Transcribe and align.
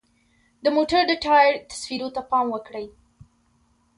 د 0.63 0.65
موټر 0.75 1.01
د 1.07 1.13
ټایر 1.25 1.53
تصویرو 1.69 2.09
ته 2.15 2.21
پام 2.29 2.45
وکړئ. 2.51 2.85